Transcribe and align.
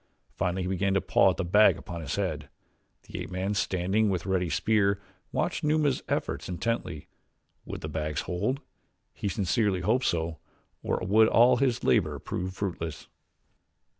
Finally 0.33 0.63
he 0.63 0.67
began 0.67 0.95
to 0.95 0.99
paw 0.99 1.29
at 1.29 1.37
the 1.37 1.45
bag 1.45 1.77
upon 1.77 2.01
his 2.01 2.15
head. 2.15 2.49
The 3.03 3.19
ape 3.21 3.29
man, 3.29 3.53
standing 3.53 4.09
with 4.09 4.25
ready 4.25 4.49
spear, 4.49 4.99
watched 5.31 5.63
Numa's 5.63 6.01
efforts 6.09 6.49
intently. 6.49 7.07
Would 7.65 7.81
the 7.81 7.87
bags 7.87 8.21
hold? 8.21 8.61
He 9.13 9.27
sincerely 9.29 9.81
hoped 9.81 10.05
so. 10.07 10.39
Or 10.81 10.97
would 11.05 11.27
all 11.27 11.57
his 11.57 11.83
labor 11.83 12.17
prove 12.17 12.55
fruitless? 12.55 13.09